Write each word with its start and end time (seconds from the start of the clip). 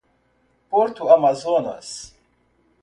Porto 0.71 1.11
Amazonas 1.11 2.15